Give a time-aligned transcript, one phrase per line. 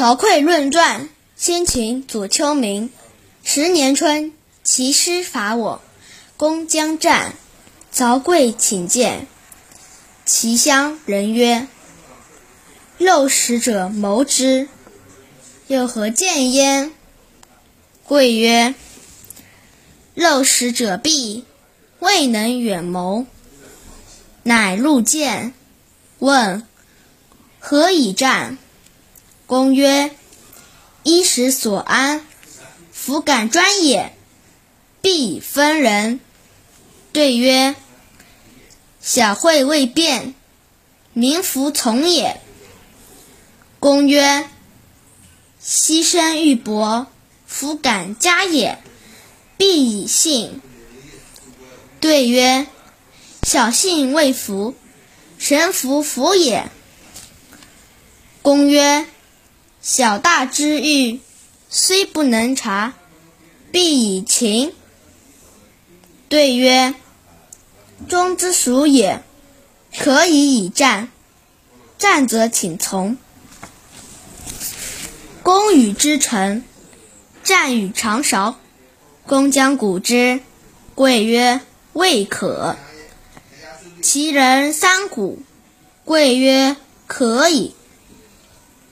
[0.00, 2.90] 曹刿论传，先秦左丘明。
[3.44, 4.32] 十年春，
[4.64, 5.82] 齐师伐我，
[6.38, 7.34] 攻将战。
[7.92, 9.26] 曹刿请见。
[10.24, 11.68] 齐乡人曰
[12.96, 14.70] ：“肉食者谋之，
[15.66, 16.92] 又何见焉？”
[18.08, 18.74] 刿曰
[20.16, 21.42] ：“肉食者鄙，
[21.98, 23.26] 未能远谋。”
[24.44, 25.52] 乃入见，
[26.20, 26.66] 问
[27.60, 28.56] ：“何以战？”
[29.50, 30.14] 公曰
[31.02, 32.24] ：“衣食所安，
[32.92, 34.14] 弗敢专也，
[35.02, 36.20] 必以分人。”
[37.12, 37.74] 对曰
[39.02, 40.36] ：“小惠未变，
[41.14, 42.40] 民弗从也。”
[43.80, 44.48] 公曰
[45.60, 47.06] ：“牺牲玉帛，
[47.44, 48.78] 弗敢加也，
[49.56, 50.60] 必以信。”
[51.98, 52.68] 对曰
[53.42, 54.76] ：“小信未服，
[55.40, 56.70] 神弗服也。”
[58.42, 59.06] 公曰：
[59.92, 61.18] 小大之欲，
[61.68, 62.94] 虽不能察，
[63.72, 64.72] 必以情。
[66.28, 66.94] 对曰：
[68.08, 69.20] 中之属也，
[69.98, 71.08] 可以以战。
[71.98, 73.16] 战则请从。
[75.42, 76.62] 公与之臣，
[77.42, 78.60] 战与长勺。
[79.26, 80.38] 公将鼓之，
[80.94, 81.62] 刿曰：
[81.94, 82.76] 未可。
[84.00, 85.42] 其人三鼓，
[86.04, 86.76] 刿曰：
[87.08, 87.74] 可以。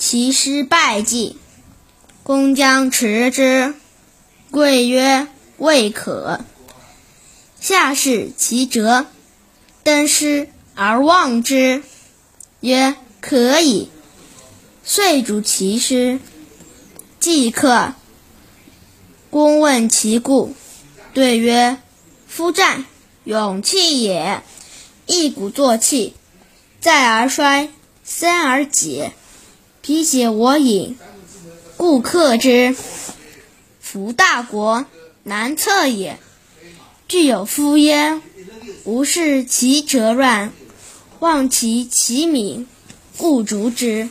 [0.00, 1.36] 其师败绩，
[2.22, 3.74] 公将持之，
[4.50, 6.40] 刿曰：“未可。”
[7.60, 9.04] 下视其辙，
[9.82, 11.82] 登师而望之，
[12.60, 13.90] 曰：“可以。”
[14.82, 16.18] 遂逐其师，
[17.18, 17.92] 即克。
[19.28, 20.54] 公问其故，
[21.12, 21.76] 对曰
[22.26, 22.86] ：“夫战，
[23.24, 24.42] 勇气也。
[25.04, 26.14] 一鼓作气，
[26.80, 27.68] 再而衰，
[28.02, 29.12] 三而竭。”
[29.92, 30.96] 以解我隐，
[31.76, 32.76] 故克之。
[33.80, 34.86] 夫大国，
[35.24, 36.16] 难测也。
[37.08, 38.22] 具有夫焉，
[38.84, 40.52] 吾视其辙乱，
[41.18, 42.68] 望其其敏，
[43.16, 44.08] 故逐之。